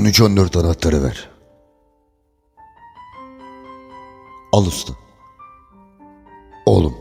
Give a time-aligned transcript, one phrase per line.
[0.00, 1.28] 13-14 anahtarı ver.
[4.52, 4.92] Al usta.
[6.66, 6.94] Oğlum,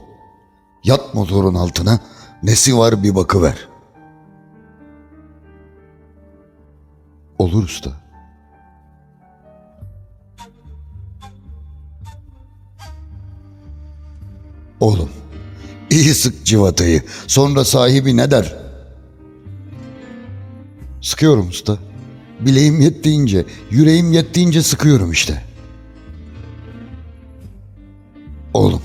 [0.84, 2.00] yat motorun altına,
[2.44, 3.68] nesi var bir bakıver.
[7.38, 7.92] Olur usta.
[14.80, 15.10] Oğlum,
[15.90, 18.56] iyi sık civatayı, sonra sahibi ne der?
[21.02, 21.89] Sıkıyorum usta.
[22.40, 25.44] Bileğim yettiğince, yüreğim yettiğince sıkıyorum işte.
[28.54, 28.82] Oğlum,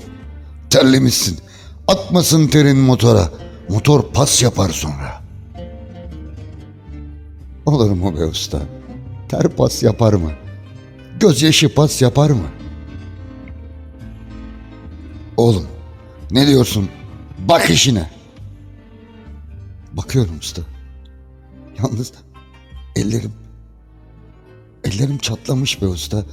[0.69, 1.39] terlemişsin.
[1.87, 3.29] Atmasın terin motora.
[3.69, 5.21] Motor pas yapar sonra.
[7.65, 8.61] Olur mu be usta?
[9.29, 10.31] Ter pas yapar mı?
[11.19, 12.47] Gözyaşı pas yapar mı?
[15.37, 15.67] Oğlum,
[16.31, 16.89] ne diyorsun?
[17.39, 18.09] Bak işine.
[19.93, 20.61] Bakıyorum usta.
[21.79, 22.11] Yalnız
[22.95, 23.44] ellerim
[24.85, 26.25] ellerim çatlamış be usta.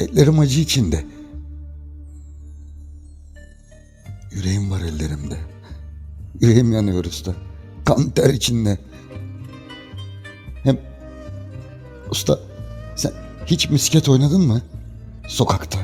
[0.00, 1.04] Ellerim acı içinde.
[4.32, 5.38] Yüreğim var ellerimde.
[6.40, 7.34] Yüreğim yanıyor usta.
[7.84, 8.78] Kan ter içinde.
[10.64, 10.80] Hem
[12.10, 12.40] usta
[12.96, 13.12] sen
[13.46, 14.62] hiç misket oynadın mı?
[15.28, 15.78] Sokakta.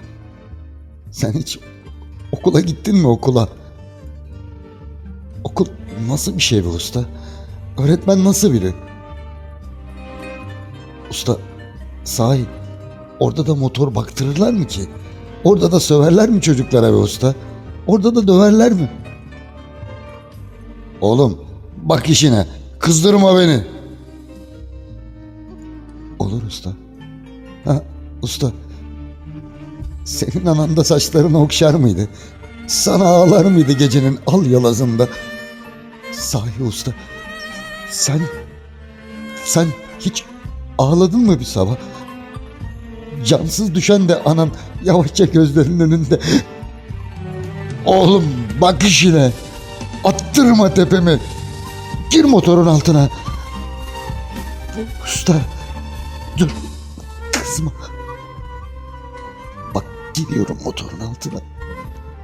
[1.10, 1.58] Sen hiç
[2.32, 3.48] okula gittin mi okula?
[5.44, 5.66] Okul
[6.08, 7.04] nasıl bir şey be usta?
[7.78, 8.74] Öğretmen nasıl biri?
[11.10, 11.36] Usta
[12.08, 12.44] sahi
[13.20, 14.80] orada da motor baktırırlar mı ki?
[15.44, 17.34] Orada da söverler mi çocuklara be usta?
[17.86, 18.90] Orada da döverler mi?
[21.00, 21.38] Oğlum
[21.82, 22.46] bak işine
[22.78, 23.64] kızdırma beni.
[26.18, 26.72] Olur usta.
[27.64, 27.82] Ha
[28.22, 28.52] usta.
[30.04, 32.08] Senin anan da saçlarını okşar mıydı?
[32.66, 35.08] Sana ağlar mıydı gecenin al yalazında?
[36.12, 36.92] Sahi usta.
[37.90, 38.20] Sen
[39.44, 39.66] sen
[40.00, 40.24] hiç
[40.78, 41.76] ağladın mı bir sabah?
[43.28, 44.50] Cansız düşen de anan
[44.84, 46.20] yavaşça gözlerinin önünde.
[47.86, 48.24] Oğlum
[48.60, 49.32] bak işine.
[50.04, 51.20] Attırma tepemi.
[52.10, 53.08] Gir motorun altına.
[55.04, 55.34] Usta.
[56.38, 56.48] Dur.
[57.32, 57.72] Kızma.
[59.74, 61.40] Bak giriyorum motorun altına.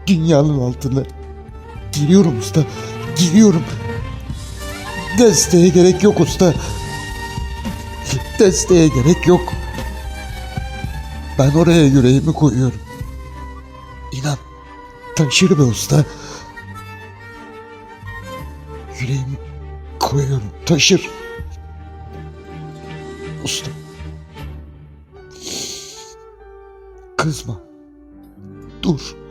[0.06, 1.02] Dünyanın altına.
[1.92, 2.60] Giriyorum usta.
[3.16, 3.62] Giriyorum.
[5.18, 6.54] Desteğe gerek yok usta.
[8.38, 9.63] Desteğe gerek yok.
[11.38, 12.80] Ben oraya yüreğimi koyuyorum.
[14.12, 14.38] İnan
[15.16, 16.04] taşır be usta.
[19.00, 19.38] Yüreğimi
[20.00, 21.10] koyuyorum taşır.
[23.44, 23.70] Usta.
[27.16, 27.60] Kızma.
[28.82, 29.23] Dur.